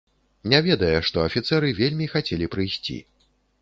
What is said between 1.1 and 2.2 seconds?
што афіцэры вельмі